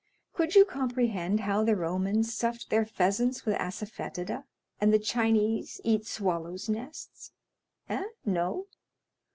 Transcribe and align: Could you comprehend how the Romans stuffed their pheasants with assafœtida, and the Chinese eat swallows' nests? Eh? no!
Could 0.33 0.55
you 0.55 0.65
comprehend 0.65 1.41
how 1.41 1.63
the 1.63 1.75
Romans 1.75 2.33
stuffed 2.33 2.71
their 2.71 2.85
pheasants 2.87 3.45
with 3.45 3.53
assafœtida, 3.57 4.45
and 4.79 4.91
the 4.91 4.97
Chinese 4.97 5.79
eat 5.83 6.07
swallows' 6.07 6.67
nests? 6.67 7.33
Eh? 7.87 8.05
no! 8.25 8.65